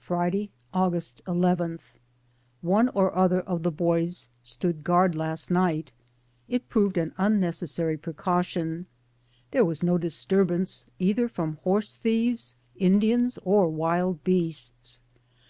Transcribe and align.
Friday, 0.00 0.50
August 0.74 1.22
11. 1.26 1.80
One 2.60 2.90
or 2.90 3.16
other 3.16 3.40
of 3.40 3.62
the 3.62 3.70
boys 3.70 4.28
stood 4.42 4.84
guard 4.84 5.14
last 5.14 5.50
night. 5.50 5.92
It 6.46 6.68
proved 6.68 6.98
an 6.98 7.14
unnecessary 7.16 7.96
precaution. 7.96 8.84
There 9.52 9.64
was 9.64 9.82
no 9.82 9.96
disturbance 9.96 10.84
either 10.98 11.26
from 11.26 11.56
horse 11.64 11.96
thieves, 11.96 12.54
Indians, 12.76 13.38
or 13.44 13.70
wild 13.70 14.22
beasts. 14.24 15.00